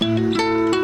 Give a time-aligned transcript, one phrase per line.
[0.00, 0.81] Música